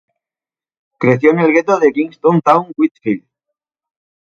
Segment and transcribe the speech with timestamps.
[0.97, 3.23] Creció en el ghetto de Kingston Town Whitfield.